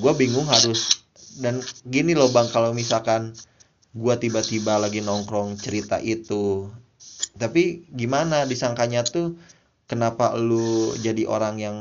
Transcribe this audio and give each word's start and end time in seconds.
gue 0.00 0.12
bingung 0.16 0.46
harus 0.48 1.04
dan 1.38 1.60
gini 1.84 2.16
loh 2.16 2.32
bang 2.32 2.48
kalau 2.48 2.72
misalkan 2.72 3.36
gue 3.96 4.14
tiba-tiba 4.16 4.80
lagi 4.80 5.04
nongkrong 5.04 5.60
cerita 5.60 6.00
itu 6.00 6.70
tapi 7.36 7.84
gimana 7.92 8.48
disangkanya 8.48 9.04
tuh 9.04 9.36
kenapa 9.86 10.34
lu 10.36 10.96
jadi 11.00 11.28
orang 11.28 11.56
yang 11.60 11.78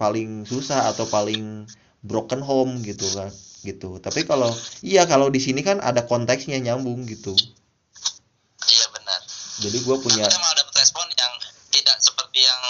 paling 0.00 0.48
susah 0.48 0.88
atau 0.92 1.04
paling 1.08 1.68
broken 2.00 2.40
home 2.40 2.80
gitu 2.80 3.04
kan 3.12 3.28
gitu. 3.60 4.00
Tapi 4.00 4.24
kalau 4.24 4.48
iya 4.80 5.04
kalau 5.04 5.28
di 5.28 5.40
sini 5.40 5.60
kan 5.60 5.84
ada 5.84 6.08
konteksnya 6.08 6.56
nyambung 6.60 7.04
gitu. 7.04 7.36
Iya 8.64 8.86
benar. 8.96 9.20
Jadi 9.60 9.78
gue 9.84 9.96
punya 10.00 10.24
kita 10.24 10.40
malah 10.40 10.56
dapat 10.56 10.74
respon 10.80 11.06
yang 11.12 11.32
tidak 11.68 11.96
seperti 12.00 12.40
yang 12.40 12.60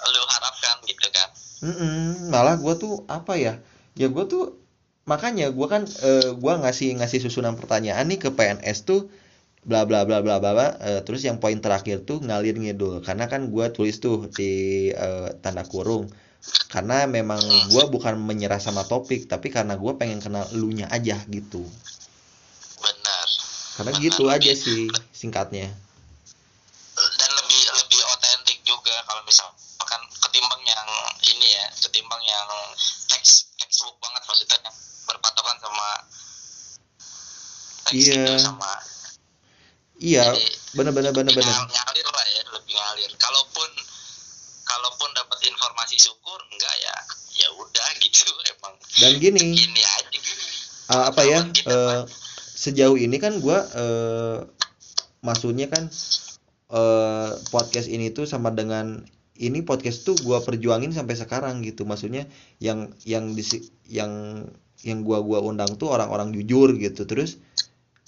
lu 0.00 0.22
harapkan 0.28 0.76
gitu 0.84 1.08
kan 1.60 1.68
Mm-mm, 1.68 2.32
malah 2.32 2.56
gue 2.56 2.74
tuh 2.80 3.04
apa 3.04 3.36
ya 3.36 3.60
ya 3.96 4.08
gue 4.08 4.24
tuh 4.24 4.56
makanya 5.04 5.52
gue 5.52 5.66
kan 5.68 5.84
eh, 5.84 6.32
gue 6.32 6.52
ngasih 6.64 6.96
ngasih 7.00 7.20
susunan 7.28 7.56
pertanyaan 7.56 8.08
nih 8.08 8.18
ke 8.20 8.28
PNS 8.32 8.88
tuh 8.88 9.12
bla 9.60 9.84
bla 9.84 10.08
bla 10.08 10.24
bla 10.24 10.40
bla, 10.40 10.52
bla. 10.56 10.68
Eh, 10.80 11.00
terus 11.04 11.20
yang 11.20 11.36
poin 11.36 11.60
terakhir 11.60 12.08
tuh 12.08 12.24
ngalir 12.24 12.56
ngidul. 12.56 13.04
Karena 13.04 13.28
kan 13.28 13.52
gue 13.52 13.66
tulis 13.76 14.00
tuh 14.00 14.32
di 14.32 14.88
eh, 14.88 15.28
tanda 15.44 15.68
kurung. 15.68 16.08
Karena 16.72 17.04
memang 17.04 17.40
gue 17.68 17.84
bukan 17.92 18.16
menyerah 18.16 18.56
sama 18.56 18.88
topik 18.88 19.28
tapi 19.28 19.52
karena 19.52 19.76
gue 19.76 19.92
pengen 20.00 20.24
kenal 20.24 20.48
elunya 20.56 20.88
aja 20.88 21.20
gitu. 21.28 21.60
Benar. 22.80 23.26
Karena 23.76 23.92
Benar, 23.92 24.04
gitu 24.08 24.24
aja 24.32 24.52
sih 24.56 24.88
singkatnya 25.12 25.68
dan 27.00 27.30
lebih 27.32 27.62
lebih 27.80 28.00
otentik 28.12 28.58
juga 28.64 28.92
kalau 29.08 29.22
misalkan 29.24 30.02
ketimbang 30.20 30.62
yang 30.68 30.88
ini 31.24 31.48
ya 31.48 31.66
ketimbang 31.80 32.22
yang 32.24 32.48
teks 33.08 33.48
textbook 33.56 33.96
banget 34.04 34.22
maksudnya 34.28 34.58
yang 34.60 34.76
berpatokan 35.08 35.56
sama 35.60 35.88
teks 37.88 37.89
Iya. 38.00 38.24
itu 38.24 38.34
sama 38.40 38.72
iya 40.00 40.24
bener 40.72 40.92
bener 40.96 41.12
bener 41.12 41.32
lebih 41.32 41.44
bener 41.44 41.52
ngal- 41.52 41.68
ngalir 41.68 42.06
lah 42.08 42.26
ya 42.32 42.42
lebih 42.56 42.74
ngalir 42.74 43.10
kalaupun 43.20 43.70
kalaupun 44.64 45.08
dapat 45.12 45.38
informasi 45.50 45.96
syukur 46.00 46.38
enggak 46.48 46.74
ya 46.80 46.96
ya 47.44 47.48
udah 47.60 47.88
gitu 48.04 48.30
emang 48.56 48.74
dan 48.96 49.12
gini 49.20 49.44
ini 49.60 49.82
aja 49.84 50.08
gitu. 50.08 50.32
Ah, 50.90 51.14
apa 51.14 51.22
ya 51.22 51.46
Pak. 51.46 52.10
sejauh 52.58 52.98
ini 52.98 53.22
kan 53.22 53.38
gue 53.38 53.58
eh, 53.78 54.38
maksudnya 55.22 55.70
kan 55.70 55.86
eh, 56.72 57.30
podcast 57.52 57.86
ini 57.86 58.10
tuh 58.10 58.26
sama 58.26 58.50
dengan 58.50 59.04
ini 59.40 59.64
podcast 59.64 60.04
tuh 60.04 60.14
gua 60.20 60.44
perjuangin 60.44 60.92
sampai 60.92 61.16
sekarang 61.16 61.64
gitu 61.64 61.88
maksudnya 61.88 62.28
yang 62.60 62.92
yang 63.08 63.32
di 63.32 63.40
yang 63.88 64.44
yang 64.84 65.00
gua 65.00 65.24
gua 65.24 65.40
undang 65.40 65.80
tuh 65.80 65.88
orang-orang 65.88 66.36
jujur 66.36 66.76
gitu 66.76 67.08
terus 67.08 67.40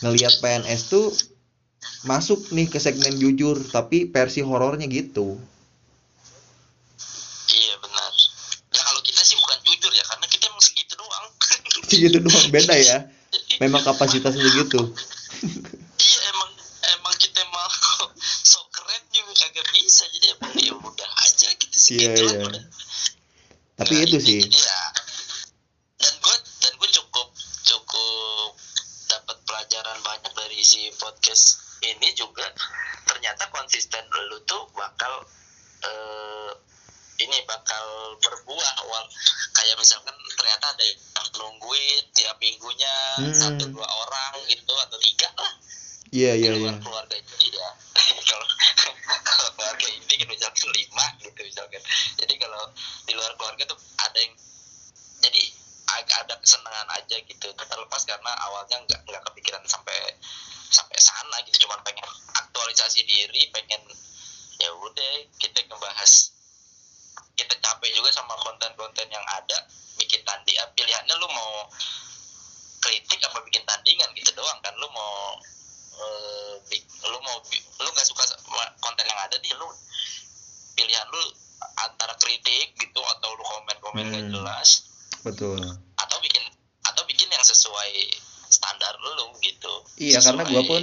ngelihat 0.03 0.35
PNS 0.39 0.91
tuh 0.91 1.07
masuk 2.03 2.51
nih 2.51 2.67
ke 2.67 2.79
segmen 2.79 3.15
jujur 3.15 3.59
tapi 3.71 4.11
versi 4.11 4.43
horornya 4.43 4.87
gitu. 4.87 5.39
Iya 7.49 7.75
benar. 7.79 8.13
Ya 8.73 8.83
kalau 8.83 9.01
kita 9.01 9.23
sih 9.23 9.39
bukan 9.39 9.59
jujur 9.63 9.93
ya 9.93 10.05
karena 10.07 10.27
kita 10.27 10.45
emang 10.47 10.63
segitu 10.63 10.95
doang. 10.95 11.27
Gitu 11.93 12.19
doang 12.19 12.47
beda 12.49 12.75
ya. 12.75 12.99
Memang 13.61 13.85
kapasitasnya 13.85 14.49
gitu. 14.59 14.81
Iya 15.95 16.21
emang 16.33 16.51
emang 16.99 17.15
kita 17.17 17.41
mau 17.49 17.69
sok 18.51 18.67
keren 18.73 19.03
juga 19.13 19.33
kagak 19.39 19.69
bisa. 19.71 20.03
Jadi 20.09 20.27
emang 20.33 20.53
ya 20.57 20.73
udah 20.75 21.11
aja 21.21 21.49
gitu 21.53 21.77
Iya, 21.93 22.11
segitu 22.17 22.23
iya. 22.27 22.41
udah. 22.49 22.65
tapi 23.73 23.95
Nah, 23.99 24.05
itu 24.05 24.17
sih. 24.21 24.41
ya, 24.47 24.81
dan 25.99 26.15
gue 26.17 26.37
dan 26.61 26.73
gue 26.77 26.91
cukup 26.93 27.29
cukup 27.63 28.51
dapat 29.09 29.37
pelajaran 29.43 29.99
banyak 30.01 30.33
dari 30.33 30.61
si 30.61 30.89
podcast 30.97 31.59
ini 31.83 32.15
juga 32.15 32.47
ternyata 33.05 33.51
konsisten 33.51 34.03
lu 34.31 34.39
tuh 34.45 34.71
bakal 34.73 35.27
eh, 35.83 36.51
ini 37.19 37.39
bakal 37.45 37.85
berbuah 38.21 38.71
awal 38.83 39.05
kayak 39.63 39.79
misalkan 39.79 40.17
ternyata 40.35 40.75
ada 40.75 40.83
yang 40.83 40.99
nungguin 41.39 42.05
tiap 42.11 42.35
minggunya 42.43 42.95
Hmm. 43.23 43.31
satu 43.31 43.71
dua 43.71 43.87
orang 43.87 44.43
gitu 44.51 44.75
atau 44.75 44.99
tiga 44.99 45.31
lah. 45.39 45.53
Iya 46.13 46.33
iya 46.35 46.51
luar 46.59 46.75
iya. 46.77 46.83
keluarga 46.83 47.15
itu 47.15 47.35
ya 47.57 47.69
kalau 48.27 48.47
keluarga 49.55 49.87
ini 49.87 50.15
kan 50.19 50.29
misalkan 50.29 50.69
lima 50.75 51.07
gitu 51.23 51.41
misalkan. 51.47 51.83
Jadi 52.19 52.35
kalau 52.43 52.63
di 53.07 53.13
luar 53.15 53.33
keluarga 53.39 53.63
tuh 53.71 53.79
ada 54.03 54.19
yang 54.19 54.35
jadi 55.23 55.43
agak 56.03 56.17
ada 56.27 56.35
kesenangan 56.43 56.89
aja 56.99 57.17
gitu. 57.23 57.47
Terlepas 57.55 58.03
karena 58.03 58.33
awalnya 58.51 58.77
nggak 58.83 59.01
nggak 59.07 59.23
kepikiran 59.31 59.63
sampai 59.71 60.19
sampai 60.75 60.99
sana 60.99 61.39
gitu. 61.47 61.71
Cuma 61.71 61.79
pengen 61.87 62.05
aktualisasi 62.35 63.07
diri 63.07 63.47
pengen 63.55 63.81
ya 64.59 64.75
udah 64.75 65.13
kita 65.39 65.63
ngebahas 65.71 66.32
capek 67.83 67.99
juga 67.99 68.15
sama 68.15 68.39
konten-konten 68.39 69.11
yang 69.11 69.27
ada 69.27 69.59
bikin 69.99 70.23
tandi 70.23 70.55
pilihannya 70.55 71.19
lu 71.19 71.27
mau 71.27 71.67
kritik 72.79 73.19
apa 73.27 73.43
bikin 73.43 73.67
tandingan 73.67 74.07
gitu 74.15 74.31
doang 74.33 74.55
kan 74.63 74.71
lu 74.79 74.87
mau 74.95 75.35
bi- 76.63 76.87
lu 77.03 77.19
mau 77.19 77.43
lu 77.83 77.89
nggak 77.91 78.07
suka 78.07 78.23
konten 78.79 79.03
yang 79.03 79.19
ada 79.19 79.35
nih 79.35 79.51
lu 79.59 79.67
pilihan 80.79 81.07
lu 81.11 81.23
antara 81.83 82.15
kritik 82.17 82.71
gitu 82.79 83.03
atau 83.03 83.35
lu 83.35 83.43
komen-komen 83.43 84.07
Hmm. 84.07 84.31
jelas. 84.31 84.87
Betul. 85.27 85.59
Atau 85.99 86.19
bikin 86.23 86.43
atau 86.83 87.03
bikin 87.05 87.27
yang 87.29 87.43
sesuai 87.43 88.15
standar 88.47 88.95
lu 88.97 89.27
gitu. 89.43 89.75
Iya, 89.99 90.23
karena 90.23 90.47
gua 90.47 90.63
Sesuai- 90.63 90.71
pun 90.71 90.83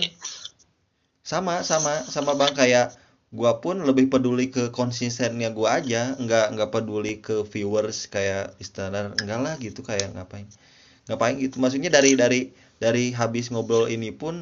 sama 1.24 1.64
sama 1.64 2.04
sama 2.06 2.36
bang 2.36 2.52
kayak 2.52 2.92
gua 3.38 3.51
pun 3.63 3.78
lebih 3.90 4.06
peduli 4.13 4.45
ke 4.56 4.63
konsistennya 4.79 5.50
gua 5.57 5.69
aja 5.81 6.01
nggak 6.23 6.45
nggak 6.53 6.69
peduli 6.75 7.13
ke 7.25 7.35
viewers 7.53 8.00
kayak 8.16 8.45
istilah 8.63 9.13
enggak 9.22 9.40
lah 9.45 9.56
gitu 9.66 9.81
kayak 9.90 10.09
ngapain 10.16 10.47
ngapain 11.07 11.35
gitu. 11.45 11.56
Maksudnya 11.63 11.91
dari 11.97 12.12
dari 12.23 12.41
dari 12.85 13.06
habis 13.19 13.45
ngobrol 13.53 13.85
ini 13.95 14.09
pun 14.22 14.35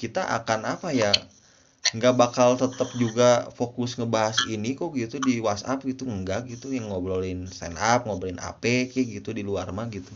kita 0.00 0.22
akan 0.38 0.60
apa 0.74 0.88
ya 1.02 1.12
nggak 1.96 2.14
bakal 2.22 2.50
tetap 2.62 2.90
juga 3.04 3.30
fokus 3.58 3.90
ngebahas 3.98 4.38
ini 4.54 4.70
kok 4.80 4.90
gitu 5.02 5.16
di 5.28 5.34
WhatsApp 5.46 5.80
gitu 5.90 6.04
enggak 6.16 6.42
gitu. 6.52 6.66
Yang 6.76 6.86
ngobrolin 6.90 7.40
stand 7.56 7.78
up 7.92 8.00
ngobrolin 8.06 8.40
AP 8.48 8.64
kayak 8.92 9.08
gitu 9.22 9.30
di 9.38 9.42
luar 9.48 9.68
mah 9.76 9.88
gitu. 9.96 10.12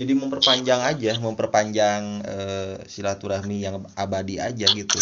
Jadi 0.00 0.12
memperpanjang 0.16 0.80
aja 0.92 1.12
memperpanjang 1.20 2.02
eh, 2.24 2.74
silaturahmi 2.88 3.56
yang 3.66 3.76
abadi 4.04 4.36
aja 4.40 4.66
gitu 4.72 5.00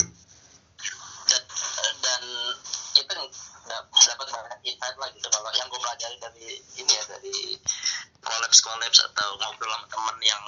dan, 1.31 1.43
dan 2.03 2.23
kita 2.95 3.13
dap- 3.71 3.91
dapat 4.07 4.27
banyak 4.35 4.61
insight 4.67 4.97
lah 4.99 5.09
gitu 5.15 5.29
kalau 5.31 5.51
yang 5.55 5.69
gue 5.71 5.81
pelajari 5.81 6.17
dari 6.19 6.47
dari 7.31 7.55
kolaps 8.21 8.59
kolaps 8.61 8.99
atau 9.07 9.29
ngobrol 9.39 9.71
sama 9.71 9.87
temen 9.87 10.19
yang 10.27 10.43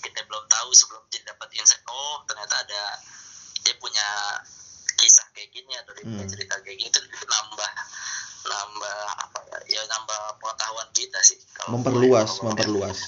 kita 0.00 0.24
belum 0.24 0.44
tahu 0.48 0.70
sebelum 0.72 1.04
kita 1.12 1.36
dapat 1.36 1.48
insight 1.60 1.84
oh 1.88 2.24
ternyata 2.24 2.64
ada 2.64 2.82
dia 3.64 3.74
punya 3.76 4.08
kisah 4.96 5.24
kayak 5.36 5.52
gini 5.52 5.72
atau 5.76 5.92
dia 5.96 6.04
punya 6.04 6.24
Hmm. 6.24 6.32
cerita 6.32 6.54
kayak 6.64 6.76
gini 6.80 6.88
itu, 6.88 7.00
nambah 7.28 7.70
nambah 8.44 8.98
apa 9.24 9.38
ya 9.48 9.58
ya 9.80 9.82
nambah 9.88 10.20
pengetahuan 10.36 10.88
kita 10.92 11.16
sih. 11.24 11.38
Memperluas 11.68 12.44
memperluas 12.44 12.98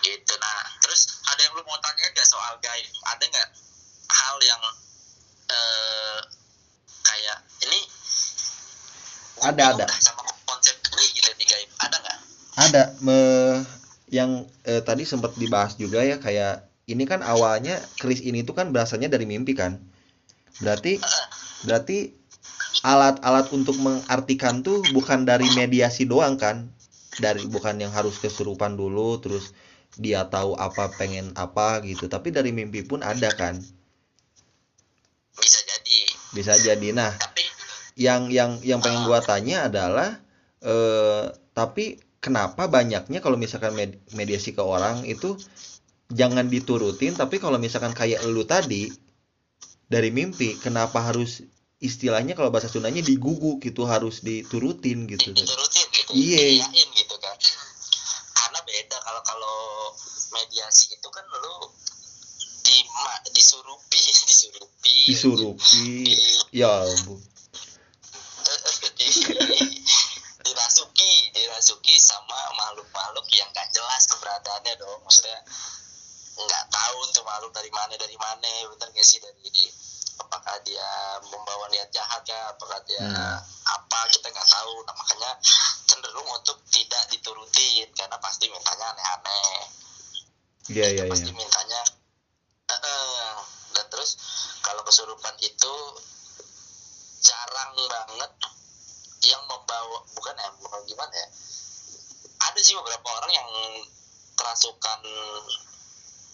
gitu 0.00 0.32
nah 0.40 0.60
terus 0.80 1.12
ada 1.28 1.40
yang 1.44 1.52
lu 1.60 1.62
mau 1.68 1.76
tanya 1.84 2.08
nggak 2.08 2.24
soal 2.24 2.56
gaib 2.64 2.88
ada 3.04 3.20
nggak 3.20 3.48
hal 4.08 4.36
yang 4.40 4.62
eh 5.52 6.18
kayak 7.04 7.38
ini 7.68 7.80
Ada, 9.60 9.84
ada. 9.84 9.86
sama 10.00 10.22
konsep 10.48 10.76
gitu 11.12 11.30
di 11.36 11.44
gaib 11.44 11.68
ada 11.84 11.96
nggak? 12.00 12.18
Ada. 12.56 12.82
Me- 13.04 13.62
yang 14.10 14.50
eh, 14.66 14.82
tadi 14.82 15.06
sempat 15.06 15.38
dibahas 15.38 15.78
juga 15.78 16.02
ya 16.02 16.18
kayak 16.18 16.66
ini 16.90 17.06
kan 17.06 17.22
awalnya 17.22 17.78
Chris 18.02 18.18
ini 18.18 18.42
tuh 18.42 18.58
kan 18.58 18.74
berasanya 18.74 19.06
dari 19.06 19.22
mimpi 19.22 19.54
kan? 19.54 19.78
Berarti 20.58 20.98
berarti 21.62 22.10
alat-alat 22.82 23.46
untuk 23.54 23.78
mengartikan 23.78 24.66
tuh 24.66 24.82
bukan 24.90 25.22
dari 25.22 25.46
mediasi 25.54 26.10
doang 26.10 26.34
kan? 26.34 26.74
Dari 27.22 27.46
bukan 27.46 27.78
yang 27.78 27.94
harus 27.94 28.18
kesurupan 28.18 28.74
dulu 28.74 29.22
terus 29.22 29.54
dia 29.94 30.26
tahu 30.26 30.58
apa 30.58 30.90
pengen 30.98 31.30
apa 31.38 31.78
gitu. 31.86 32.10
Tapi 32.10 32.34
dari 32.34 32.50
mimpi 32.50 32.82
pun 32.82 33.06
ada 33.06 33.30
kan? 33.30 33.62
Bisa 35.38 35.60
jadi. 35.62 35.98
Bisa 36.34 36.54
jadi. 36.58 36.88
Nah 36.90 37.14
yang 38.00 38.32
yang 38.32 38.56
yang 38.64 38.80
pengen 38.80 39.04
gua 39.04 39.20
tanya 39.20 39.68
adalah 39.68 40.16
eh 40.64 41.28
tapi 41.52 42.00
kenapa 42.24 42.64
banyaknya 42.68 43.20
kalau 43.20 43.36
misalkan 43.36 43.76
med- 43.76 44.00
mediasi 44.16 44.56
ke 44.56 44.62
orang 44.64 45.04
itu 45.04 45.36
jangan 46.08 46.48
diturutin 46.48 47.12
tapi 47.12 47.36
kalau 47.36 47.60
misalkan 47.60 47.92
kayak 47.92 48.24
lu 48.24 48.48
tadi 48.48 48.88
dari 49.84 50.08
mimpi 50.08 50.56
kenapa 50.56 51.04
harus 51.04 51.44
istilahnya 51.80 52.36
kalau 52.36 52.52
bahasa 52.52 52.68
Sundanya 52.68 53.00
digugu 53.00 53.56
gitu 53.60 53.84
harus 53.88 54.20
diturutin 54.20 55.04
gitu 55.08 55.32
diturutin 55.36 55.86
gitu 55.92 56.12
Iya. 56.12 56.66
Gitu 56.74 57.16
kan. 57.22 57.36
Karena 58.34 58.60
beda 58.66 58.96
kalau 58.98 59.22
kalau 59.22 59.56
mediasi 60.34 60.90
itu 60.90 61.08
kan 61.08 61.22
lu 61.22 61.70
di 62.66 62.78
disurupi 63.30 64.00
disurupi. 64.28 64.94
Disurupi. 65.06 65.86
Ya 66.50 66.82
ampun. 66.82 67.18
di, 67.22 67.39
dirasuki 70.46 71.12
dirasuki 71.36 71.94
sama 72.00 72.40
makhluk-makhluk 72.56 73.26
yang 73.36 73.48
gak 73.52 73.68
jelas 73.74 74.08
keberadaannya 74.08 74.74
dong 74.80 75.00
maksudnya 75.04 75.38
nggak 76.40 76.64
tahu 76.72 76.98
tuh 77.12 77.24
makhluk 77.26 77.52
dari 77.52 77.68
mana 77.74 77.94
dari 78.00 78.16
mana 78.16 78.48
bener 78.72 78.88
gak 78.96 79.04
sih? 79.04 79.20
Dari 79.20 79.68
apakah 80.20 80.56
dia 80.64 80.88
membawa 81.32 81.68
niat 81.72 81.88
jahat 81.92 82.22
ya 82.28 82.52
apakah 82.52 82.80
dia 82.84 83.00
Hmm. 83.00 83.40
apa? 83.76 84.00
Kita 84.12 84.28
nggak 84.28 84.48
tahu. 84.48 84.74
Nah 84.84 84.94
makanya 84.96 85.30
cenderung 85.88 86.28
untuk 86.28 86.60
tidak 86.68 87.02
diturutin 87.08 87.88
karena 87.96 88.16
pasti 88.20 88.48
mintanya 88.52 88.92
aneh-aneh. 88.94 89.60
Iya 90.70 90.86
iya 90.92 91.04
pasti 91.08 91.32
iya. 91.32 91.36
mintanya 91.36 91.80
"Eh, 92.70 92.78
eh." 92.78 93.34
dan 93.74 93.86
terus 93.90 94.10
kalau 94.62 94.82
kesurupan 94.86 95.34
itu 95.42 95.74
jarang 97.20 97.72
banget 97.90 98.32
yang 99.28 99.42
membawa 99.44 100.00
bukan 100.16 100.34
ya 100.36 100.48
bukan 100.60 100.80
gimana 100.88 101.12
ya. 101.12 101.28
Ada 102.40 102.60
sih 102.64 102.72
beberapa 102.72 103.08
orang 103.20 103.32
yang 103.36 103.50
kerasukan 104.32 105.00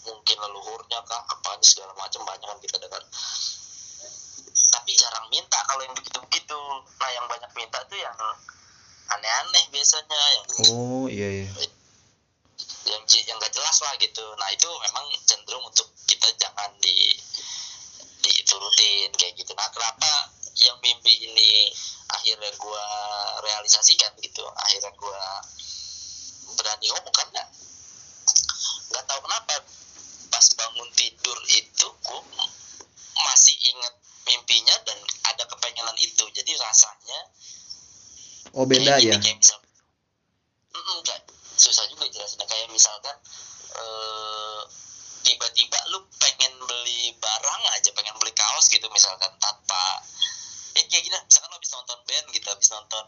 mungkin 0.07 0.37
leluhurnya 0.39 1.03
kah 1.03 1.23
apa 1.27 1.59
segala 1.67 1.91
macam 1.99 2.23
banyak 2.23 2.47
kan 2.47 2.59
kita 2.63 2.79
dengar. 2.79 3.03
Tapi 4.71 4.91
jarang 4.95 5.27
minta 5.35 5.59
kalau 5.67 5.83
yang 5.83 5.95
begitu 5.99 6.19
begitu. 6.23 6.61
Nah 7.03 7.11
yang 7.11 7.27
banyak 7.27 7.51
minta 7.59 7.83
tuh 7.91 7.99
yang 7.99 8.15
aneh-aneh 9.07 9.65
biasanya 9.75 10.21
yang 10.39 10.47
oh 10.71 11.07
iya 11.11 11.43
iya. 11.43 11.49
Yang 12.87 13.27
yang 13.27 13.43
gak 13.43 13.51
jelas 13.51 13.83
lah 13.83 13.95
gitu. 13.99 14.23
Nah 14.39 14.49
itu 14.55 14.71
memang 14.71 15.11
cenderung 15.27 15.67
untuk 15.67 15.91
kita 16.07 16.31
jangan 16.39 16.71
di 16.79 17.19
diturutin 18.23 19.11
kayak 19.19 19.35
gitu. 19.35 19.51
Nah 19.59 19.67
kenapa 19.75 20.36
yang 20.63 20.77
mimpi 20.81 21.13
ini 21.29 21.71
akhirnya 22.09 22.51
gua 22.57 22.85
realisasikan 23.45 24.13
gitu. 24.23 24.45
Akhirnya 24.57 24.93
gua 24.97 25.21
berani 26.57 26.87
ngomong 26.89 27.15
karena 27.15 27.43
nggak? 28.93 29.05
Tahu 29.05 29.21
kenapa 29.21 29.55
pas 30.33 30.47
bangun 30.57 30.89
tidur 30.97 31.39
itu 31.53 31.87
gua 32.05 32.21
masih 33.17 33.57
ingat 33.69 33.95
mimpinya 34.27 34.75
dan 34.87 34.99
ada 35.29 35.45
kepengenan 35.45 35.97
itu. 36.01 36.25
Jadi 36.33 36.53
rasanya 36.57 37.21
oh 38.57 38.65
beda 38.65 38.97
kayak 38.97 39.03
gini, 39.03 39.13
ya 39.13 39.19
kayak 39.21 39.39
misal 39.41 39.59
Mm-mm, 40.77 40.99
kayak 41.05 41.25
susah 41.57 41.85
juga 41.89 42.05
jelasinnya. 42.09 42.47
Kayak 42.49 42.69
misalkan 42.73 43.17
eh, 43.77 44.61
tiba-tiba 45.27 45.79
lu 45.91 46.07
pengen 46.23 46.55
beli 46.71 47.11
barang 47.19 47.63
aja 47.75 47.91
pengen 47.99 48.15
beli 48.23 48.31
kaos 48.31 48.71
gitu 48.71 48.87
misalkan 48.95 49.33
tanpa 49.43 49.99
ya 50.79 50.87
kayak 50.87 51.03
gini 51.03 51.17
misalkan 51.27 51.51
lu 51.51 51.57
habis 51.59 51.73
nonton 51.75 51.99
band 52.07 52.27
gitu 52.31 52.47
habis 52.47 52.69
nonton 52.71 53.05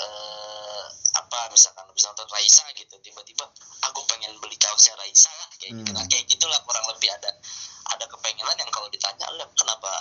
eh 0.00 0.84
apa 1.16 1.48
misalkan 1.48 1.88
habis 1.88 2.04
nonton 2.04 2.26
Raisa 2.40 2.64
gitu. 2.72 2.96
Tiba-tiba 3.04 3.44
aku 3.84 4.00
pengen 4.08 4.32
beli 4.40 4.56
kaosnya 4.56 4.96
Raisa 4.96 5.28
lah 5.28 5.48
kayak 5.60 5.76
gitu. 5.76 5.92
Hmm. 5.92 5.96
nah 6.00 6.04
kayak 6.08 6.24
gitulah 6.24 6.60
kurang 6.64 6.88
lebih 6.88 7.12
ada 7.12 7.30
ada 7.92 8.04
kepengenan 8.08 8.56
yang 8.56 8.70
kalau 8.72 8.88
ditanya 8.88 9.28
lah 9.36 9.44
kenapa 9.52 9.92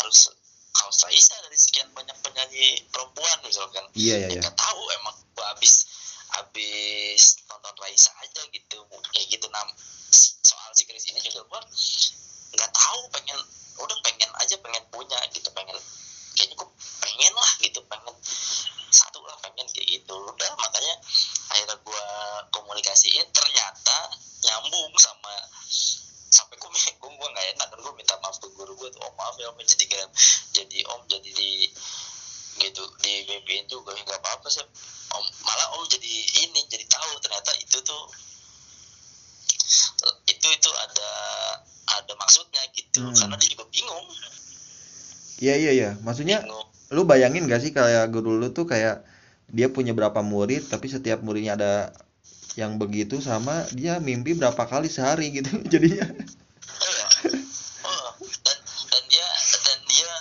harus 0.00 0.32
kaos 0.72 0.98
Raisa 1.04 1.36
dari 1.44 1.58
sekian 1.60 1.92
banyak 1.92 2.16
penyanyi 2.24 2.80
perempuan? 2.88 3.38
misalkan. 3.44 3.84
Iya 3.92 4.16
iya 4.16 4.16
ya 4.16 4.28
iya. 4.32 4.40
Nggak 4.40 4.56
tahu 4.56 4.82
emang 4.96 5.16
gua 5.36 5.46
habis 5.52 5.86
habis 6.34 7.22
nonton 7.46 7.74
Raisa 7.78 8.10
aja 8.24 8.42
gitu 8.48 8.78
kayak 9.12 9.26
gitu. 9.28 9.46
Nah 9.52 9.62
soal 10.42 10.70
si 10.72 10.88
Chris 10.88 11.06
ini 11.12 11.20
juga 11.20 11.44
gua 11.46 11.60
nggak 12.54 12.70
tahu 12.72 13.00
pengen 13.12 13.38
udah 13.78 13.98
pengen 14.06 14.30
aja 14.40 14.54
pengen 14.62 14.82
punya 14.88 15.18
gitu 15.34 15.50
pengen 15.52 15.76
kayaknya 16.34 16.54
gua 16.58 16.68
pengen 17.02 17.32
lah 17.36 17.52
gitu 17.60 17.80
pengen 17.86 18.14
satu 18.90 19.20
lah 19.26 19.36
pengen 19.44 19.66
kayak 19.70 19.86
gitu. 20.00 20.14
Udah 20.14 20.50
makanya 20.58 20.94
akhirnya 21.54 21.78
gua 21.86 22.04
komunikasiin 22.50 23.30
ternyata 23.30 23.98
nyambung 24.42 24.90
sama 24.98 25.34
sampai 26.34 26.58
gue 26.58 26.66
gue 26.66 27.10
gue 27.14 27.28
nggak 27.30 27.46
enak 27.54 27.66
kan 27.70 27.78
gue 27.78 27.94
minta 27.94 28.18
maaf 28.18 28.36
ke 28.42 28.50
guru 28.58 28.74
gue 28.74 28.90
tuh 28.90 28.98
oh 29.06 29.14
maaf 29.14 29.38
ya 29.38 29.46
om 29.54 29.58
jadi 29.62 29.86
kayak 29.86 30.10
jadi 30.50 30.78
om 30.90 31.00
jadi 31.06 31.30
di 31.30 31.70
gitu 32.58 32.82
di 33.02 33.12
mimpiin 33.30 33.70
juga 33.70 33.94
nggak 33.94 34.18
apa 34.18 34.30
apa 34.42 34.48
sih 34.50 34.66
om. 35.14 35.24
Malah 35.46 35.78
om 35.78 35.86
jadi 35.86 36.12
ini 36.42 36.60
jadi 36.66 36.84
tahu 36.90 37.22
ternyata 37.22 37.50
itu 37.62 37.78
tuh 37.86 38.02
itu 40.26 40.46
itu 40.50 40.70
ada 40.74 41.10
ada 42.02 42.12
maksudnya 42.18 42.62
gitu 42.74 42.98
Hmm. 42.98 43.14
karena 43.14 43.34
dia 43.38 43.48
juga 43.54 43.64
bingung. 43.70 44.06
Iya 45.38 45.54
iya 45.54 45.70
iya 45.70 45.90
maksudnya 46.02 46.42
bingung. 46.42 46.66
lu 46.94 47.02
bayangin 47.06 47.46
gak 47.46 47.62
sih 47.62 47.70
kayak 47.70 48.10
guru 48.10 48.38
lu 48.42 48.50
tuh 48.50 48.66
kayak 48.66 49.02
dia 49.50 49.68
punya 49.68 49.92
berapa 49.92 50.20
murid 50.24 50.68
tapi 50.70 50.88
setiap 50.88 51.20
muridnya 51.20 51.56
ada 51.58 51.72
yang 52.54 52.78
begitu 52.78 53.18
sama 53.18 53.66
dia 53.74 53.98
mimpi 53.98 54.38
berapa 54.38 54.62
kali 54.66 54.86
sehari 54.86 55.34
gitu 55.34 55.50
jadinya 55.72 56.06
dan 58.44 58.58
dan 58.90 59.02
dia 59.10 59.28
dan 59.66 59.78
dia 59.90 60.12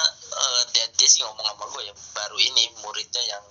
dia, 0.74 0.86
dia 0.98 1.08
sih 1.08 1.22
ngomong 1.22 1.46
sama 1.46 1.66
gue 1.70 1.84
baru 2.18 2.38
ini 2.42 2.64
muridnya 2.81 3.22
yang 3.22 3.46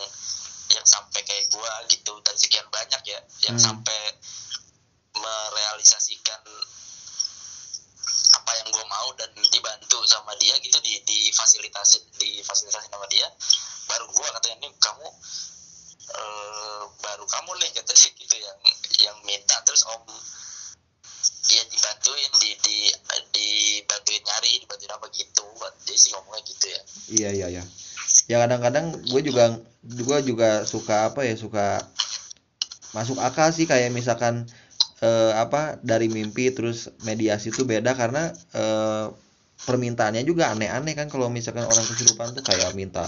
yang 0.73 0.87
sampai 0.89 1.21
kayak 1.23 1.53
gue 1.53 1.73
gitu 1.95 2.13
dan 2.25 2.35
sekian 2.35 2.67
banyak 2.73 3.03
ya 3.07 3.21
yang 3.49 3.57
Hmm. 3.57 3.67
sampai 3.71 4.01
merealisasikan 5.13 6.41
apa 8.33 8.50
yang 8.64 8.69
gue 8.73 8.85
mau 8.88 9.09
dan 9.21 9.31
dibantu 9.52 10.00
sama 10.09 10.33
dia 10.41 10.57
gitu 10.64 10.81
di 10.81 10.97
difasilitasi 11.05 12.17
difasilitasi 12.17 12.88
sama 12.88 13.07
dia 13.12 13.29
baru 13.93 14.09
gue 14.09 14.29
katanya 14.41 14.57
ini 14.64 14.69
kamu 14.81 15.09
eh, 16.12 16.83
baru 17.00 17.25
kamu 17.25 17.50
nih 17.61 17.71
kata 17.81 17.92
dia 17.97 18.11
gitu 18.12 18.37
yang 18.37 18.59
yang 19.09 19.19
minta. 19.25 19.57
Terus 19.64 19.83
om 19.88 20.04
dia 21.42 21.62
dibantuin 21.69 22.33
di 22.38 22.50
di 22.62 22.76
dibantuin 23.33 24.23
nyari 24.23 24.50
dibantuin 24.62 24.92
apa 24.95 25.07
gitu. 25.12 25.45
Dia 25.88 25.97
sih 25.97 26.11
ngomongnya 26.14 26.42
gitu 26.47 26.66
ya. 26.69 26.81
Iya 27.12 27.31
iya 27.33 27.47
iya. 27.59 27.64
Ya 28.31 28.37
kadang-kadang 28.45 28.92
gue 29.02 29.21
juga 29.25 29.59
gue 29.83 30.19
juga 30.23 30.62
suka 30.69 31.11
apa 31.11 31.26
ya 31.26 31.35
suka 31.35 31.83
masuk 32.95 33.19
akal 33.19 33.50
sih. 33.50 33.66
Kayak 33.66 33.92
misalkan 33.92 34.47
eh, 35.02 35.33
apa 35.35 35.81
dari 35.83 36.07
mimpi 36.07 36.52
terus 36.54 36.92
mediasi 37.02 37.50
itu 37.50 37.66
beda. 37.66 37.97
Karena 37.99 38.31
eh, 38.54 39.07
permintaannya 39.62 40.23
juga 40.23 40.54
aneh-aneh 40.54 40.95
kan. 40.95 41.11
Kalau 41.11 41.26
misalkan 41.28 41.66
orang 41.66 41.85
kesurupan 41.85 42.35
tuh 42.38 42.45
kayak 42.47 42.75
minta 42.78 43.07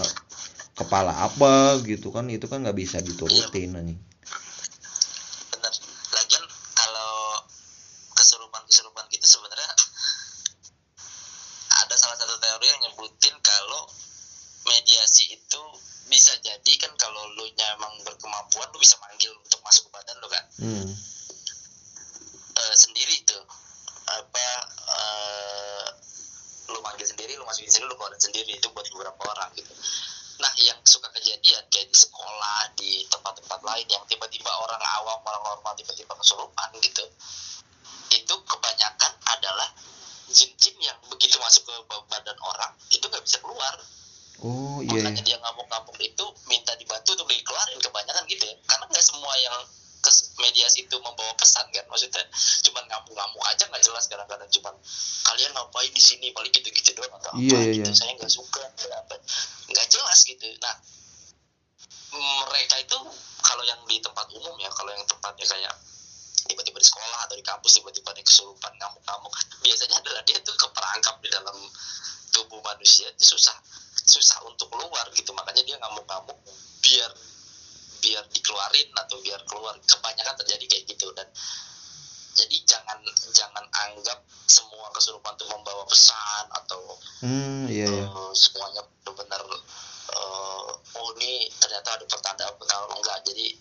kepala 0.75 1.11
apa 1.23 1.79
gitu 1.87 2.11
kan 2.11 2.27
itu 2.27 2.45
kan 2.51 2.61
nggak 2.61 2.77
bisa 2.77 2.99
diturutin 2.99 3.75
anjing. 3.79 3.99
Bener 5.51 5.73
lagian 6.11 6.43
kalau 6.75 7.41
kesurupan 8.19 8.61
kesurupan 8.67 9.03
gitu 9.09 9.25
sebenarnya 9.25 9.71
ada 11.85 11.95
salah 11.95 12.17
satu 12.19 12.35
teori 12.39 12.67
yang 12.67 12.81
nyebutin 12.91 13.35
kalau 13.39 13.87
mediasi 14.67 15.31
itu 15.31 15.63
bisa 16.11 16.35
jadi 16.43 16.73
kan 16.77 16.91
kalau 16.99 17.23
lu 17.39 17.47
nya 17.55 17.65
emang 17.79 17.95
berkemampuan 18.03 18.67
lu 18.75 18.77
bisa 18.83 18.99
manggil 18.99 19.31
untuk 19.41 19.63
masuk 19.63 19.87
ke 19.87 19.91
badan 19.95 20.15
lu 20.19 20.27
kan. 20.27 20.45
Hmm. 20.59 20.87
Eh, 22.55 22.75
sendiri 22.75 23.15
tuh 23.27 23.43
apa 24.05 24.47
eh, 24.95 25.87
lu 26.71 26.79
manggil 26.81 27.05
sendiri 27.05 27.37
lu 27.37 27.45
masukin 27.45 27.69
sendiri 27.69 27.89
lu 27.89 27.97
keluarin 27.97 28.21
sendiri 28.21 28.51
itu 28.57 28.67
buat 28.73 28.85
beberapa 28.89 29.21
orang 29.33 29.49
gitu 29.57 29.73
nah 30.35 30.51
yang 30.59 30.79
suka 30.83 31.07
kejadian 31.15 31.63
kayak 31.71 31.87
di 31.87 31.95
sekolah 31.95 32.59
di 32.75 32.91
tempat-tempat 33.07 33.59
lain 33.63 33.87
yang 33.87 34.03
tiba-tiba 34.07 34.51
orang 34.51 34.81
awam 34.99 35.19
orang 35.23 35.43
normal 35.47 35.73
tiba-tiba 35.79 36.11
kesurupan 36.11 36.69
gitu 36.83 37.05
itu 38.11 38.35
kebanyakan 38.43 39.13
adalah 39.31 39.69
jin-jin 40.27 40.75
yang 40.83 40.99
begitu 41.15 41.39
masuk 41.39 41.63
ke 41.65 41.75
badan 42.11 42.37
orang 42.43 42.71
itu 42.91 43.05
nggak 43.07 43.23
bisa 43.23 43.39
keluar. 43.39 43.73
Oh 44.43 44.83
iya 44.83 44.99
makanya 44.99 45.23
dia 45.23 45.37
ngamuk-ngamuk 45.39 45.95
itu 46.03 46.25
minta 46.51 46.75
dibantu 46.75 47.15
untuk 47.15 47.27
dikeluarin 47.31 47.79
kebanyakan 47.79 48.23
gitu 48.27 48.43
ya. 48.43 48.55
Karena 48.67 48.85
nggak 48.91 49.05
semua 49.05 49.33
yang 49.39 49.55
ke 50.05 50.11
mediasi 50.37 50.85
itu 50.85 50.95
membawa 51.01 51.33
pesan 51.39 51.65
kan 51.71 51.87
maksudnya. 51.87 52.21
Cuman 52.67 52.83
ngamuk-ngamuk 52.85 53.43
aja 53.47 53.63
nggak 53.71 53.81
jelas 53.81 54.05
kadang-kadang. 54.11 54.49
Cuman 54.51 54.75
kalian 55.25 55.51
ngapain 55.55 55.91
di 55.95 56.03
sini? 56.03 56.29
Paling 56.35 56.51
gitu-gitu 56.51 56.91
doang 56.93 57.15
atau 57.15 57.31
apa 57.33 57.39
Iya, 57.41 57.59
iya, 57.63 57.73
gitu. 57.79 57.89
iya. 57.89 57.95
saya 57.95 58.11
nggak 58.19 58.31
suka 58.31 58.63
nggak 59.71 59.87
jelas 59.89 60.19
gitu. 60.27 60.45
Nah 60.61 60.75
mereka 62.47 62.75
itu 62.79 62.97
kalau 63.43 63.63
yang 63.67 63.79
di 63.87 63.99
tempat 63.99 64.27
umum 64.35 64.55
ya 64.59 64.71
kalau 64.71 64.91
yang 64.91 65.03
tempatnya 65.07 65.45
kayak 65.47 65.73
tiba-tiba 66.65 66.81
di 66.81 66.89
sekolah 66.89 67.19
atau 67.29 67.35
di 67.37 67.45
kampus 67.45 67.71
tiba-tiba 67.77 68.09
dia 68.17 68.25
kesurupan 68.25 68.73
ngamuk-ngamuk. 68.81 69.33
Biasanya 69.63 69.95
adalah 70.01 70.21
dia 70.25 70.37
tuh 70.41 70.55
keperangkap 70.57 71.15
di 71.21 71.29
dalam 71.29 71.57
tubuh 72.33 72.59
manusia. 72.65 73.05
Itu 73.13 73.37
susah 73.37 73.53
susah 74.01 74.41
untuk 74.49 74.73
keluar 74.73 75.05
gitu. 75.13 75.29
Makanya 75.37 75.61
dia 75.61 75.77
ngamuk-ngamuk 75.77 76.37
biar 76.81 77.11
biar 78.01 78.23
dikeluarin 78.33 78.89
atau 78.97 79.21
biar 79.21 79.41
keluar. 79.45 79.77
Kebanyakan 79.85 80.35
terjadi 80.41 80.65
kayak 80.65 80.83
gitu. 80.89 81.13
Dan 81.13 81.29
jadi 82.35 82.57
jangan 82.67 82.99
jangan 83.31 83.65
anggap 83.87 84.19
semua 84.45 84.91
kesurupan 84.91 85.33
itu 85.39 85.47
membawa 85.47 85.87
pesan 85.87 86.45
atau 86.51 86.81
hmm 87.23 87.71
iya 87.71 87.87
iya. 87.87 88.05
eh, 88.11 88.33
semuanya 88.35 88.83
benar-benar 89.07 89.41
eh, 90.11 90.67
oh 90.99 91.07
ini 91.15 91.47
ternyata 91.57 91.95
ada 91.95 92.05
pertanda 92.05 92.45
pertanda 92.59 92.91
enggak 92.91 93.23
jadi 93.23 93.55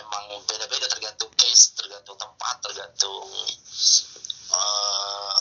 emang 0.00 0.27
beda-beda 0.46 0.86
tergantung 0.86 1.32
case 1.34 1.74
tergantung 1.74 2.18
tempat 2.18 2.56
tergantung 2.62 3.26
eh, 4.52 5.36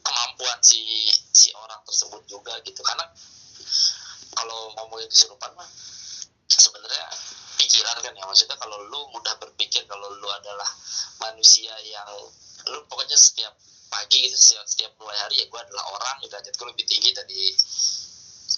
kemampuan 0.00 0.58
si 0.62 1.10
si 1.34 1.52
orang 1.54 1.80
tersebut 1.86 2.22
juga 2.26 2.56
gitu. 2.64 2.80
Karena 2.82 3.04
kalau 4.34 4.72
ngomongin 4.78 5.10
kesurupan 5.10 5.52
mah 5.58 5.68
sebenarnya 6.48 7.06
pikiran 7.58 7.96
kan 8.00 8.12
ya. 8.14 8.24
Maksudnya 8.26 8.56
kalau 8.58 8.78
lu 8.88 9.00
mudah 9.14 9.34
berpikir 9.42 9.84
kalau 9.90 10.08
lu 10.18 10.28
adalah 10.30 10.68
manusia 11.20 11.74
yang 11.84 12.08
lu 12.70 12.78
pokoknya 12.88 13.16
setiap 13.18 13.52
pagi 13.90 14.22
gitu 14.22 14.38
setiap, 14.38 14.64
setiap 14.70 14.92
mulai 15.02 15.18
hari 15.18 15.42
ya 15.42 15.46
gue 15.50 15.60
adalah 15.60 15.82
orang 15.98 16.22
derajat 16.22 16.54
gue 16.54 16.66
lebih 16.70 16.86
tinggi 16.86 17.10
dari 17.10 17.50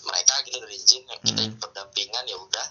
mereka 0.05 0.35
gitu 0.45 0.59
dari 0.61 0.79
jin. 0.83 1.03
Kita 1.09 1.43
Hmm. 1.43 1.57
berdampingan 1.57 2.25
ya 2.29 2.37
udah 2.37 2.67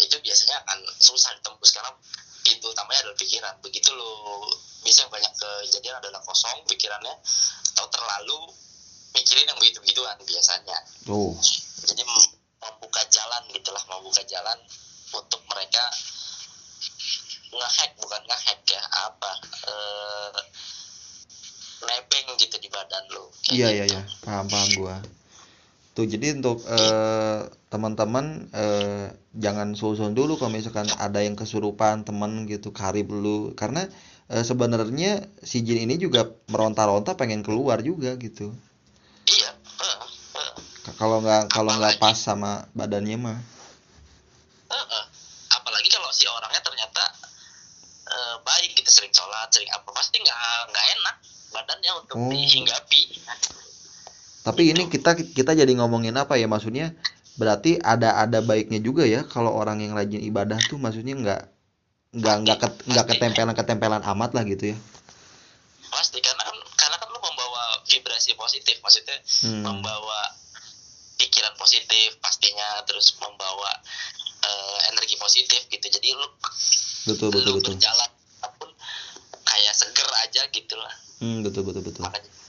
itu 0.00 0.16
biasanya 0.24 0.56
akan 0.64 0.78
susah 0.98 1.30
ditembus 1.36 1.70
karena 1.76 1.92
pintu 2.40 2.72
utamanya 2.72 3.04
adalah 3.04 3.18
pikiran. 3.20 3.54
Begitu 3.60 3.90
lo 3.92 4.48
bisa 4.80 5.04
banyak 5.12 5.32
kejadian 5.36 6.00
adalah 6.00 6.20
kosong 6.24 6.64
pikirannya 6.64 7.12
atau 7.76 7.86
terlalu 7.92 8.38
mikirin 9.12 9.46
yang 9.48 9.58
begitu 9.60 9.78
begituan 9.84 10.16
biasanya. 10.24 10.78
Tuh 11.04 11.36
jadi 11.84 12.02
mem- 12.04 12.36
membuka 12.60 13.02
jalan 13.08 13.42
gitulah 13.52 13.84
membuka 13.88 14.20
jalan 14.28 14.58
untuk 15.12 15.40
mereka 15.48 15.84
ngehack 17.50 17.90
bukan 17.98 18.22
ngehack 18.28 18.60
ya 18.68 18.82
apa 19.10 19.32
eh 19.66 20.40
nebeng 21.80 22.26
gitu 22.36 22.56
di 22.60 22.68
badan 22.68 23.04
lo. 23.12 23.32
Iya 23.48 23.68
iya 23.72 23.84
gitu. 23.88 23.96
iya. 23.96 24.02
Paham 24.20 24.46
paham 24.48 24.68
gua 24.76 24.96
tuh 26.00 26.08
jadi 26.08 26.32
untuk 26.40 26.64
eh, 26.64 27.44
teman-teman 27.68 28.48
eh, 28.56 29.12
jangan 29.36 29.76
susun 29.76 30.16
dulu 30.16 30.40
kalau 30.40 30.56
misalkan 30.56 30.88
ada 30.96 31.20
yang 31.20 31.36
kesurupan 31.36 32.08
temen 32.08 32.48
gitu 32.48 32.72
karib 32.72 33.12
lu. 33.12 33.52
Karena 33.52 33.84
eh, 34.32 34.40
sebenarnya 34.40 35.28
si 35.44 35.60
jin 35.60 35.84
ini 35.84 36.00
juga 36.00 36.24
meronta-ronta 36.48 37.20
pengen 37.20 37.44
keluar 37.44 37.84
juga 37.84 38.16
gitu. 38.16 38.56
Iya. 39.28 39.52
Kalau 40.96 41.20
nggak 41.20 41.52
kalau 41.52 41.76
nggak 41.76 42.00
pas 42.00 42.16
sama 42.16 42.64
badannya 42.72 43.20
mah. 43.20 43.38
Apalagi 45.52 45.92
kalau 45.92 46.08
si 46.16 46.24
orangnya 46.24 46.64
ternyata 46.64 47.04
eh, 48.08 48.36
baik 48.40 48.72
gitu 48.80 48.88
sering 48.88 49.12
sholat 49.12 49.52
sering 49.52 49.68
apa 49.68 49.92
pasti 49.92 50.16
nggak 50.16 50.40
nggak 50.72 50.86
enak 50.96 51.16
badannya 51.50 51.92
untuk 52.00 52.16
Oh. 52.16 52.30
dihinggapi 52.32 52.89
tapi 54.40 54.72
ini 54.72 54.88
kita 54.88 55.12
kita 55.14 55.52
jadi 55.52 55.72
ngomongin 55.76 56.16
apa 56.16 56.40
ya? 56.40 56.48
Maksudnya 56.48 56.96
berarti 57.36 57.76
ada 57.76 58.16
ada 58.16 58.40
baiknya 58.40 58.80
juga 58.80 59.04
ya 59.04 59.24
kalau 59.24 59.52
orang 59.52 59.80
yang 59.80 59.92
rajin 59.92 60.20
ibadah 60.20 60.56
tuh 60.68 60.76
maksudnya 60.76 61.14
nggak 61.16 61.42
nggak 62.10 62.36
nggak 62.42 62.58
ket- 62.58 62.82
nggak 62.90 63.06
ketempelan 63.06 63.54
ketempelan 63.54 64.02
amat 64.02 64.30
lah 64.32 64.42
gitu 64.44 64.72
ya. 64.72 64.76
Pasti 65.90 66.18
karena 66.18 66.42
kan 66.42 66.56
karena 66.76 66.96
kan 66.96 67.08
lu 67.08 67.20
membawa 67.20 67.62
vibrasi 67.84 68.32
positif. 68.34 68.80
Maksudnya 68.80 69.18
Hmm. 69.44 69.62
membawa 69.62 70.20
pikiran 71.20 71.52
positif 71.60 72.16
pastinya 72.18 72.80
terus 72.88 73.12
membawa 73.20 73.70
eh, 74.40 74.78
energi 74.88 75.20
positif 75.20 75.68
gitu. 75.68 75.84
Jadi 75.84 76.16
lu 76.16 76.26
betul 77.06 77.28
betul 77.28 77.40
lu 77.44 77.52
betul. 77.60 77.76
berjalan 77.76 78.10
apa 78.40 78.48
pun 78.56 78.70
kayak 79.44 79.74
seger 79.76 80.08
aja 80.24 80.42
gitu 80.48 80.74
lah. 80.80 80.94
Hmm, 81.20 81.44
betul 81.44 81.62
betul 81.68 81.84
betul. 81.84 82.02
Makanya 82.08 82.39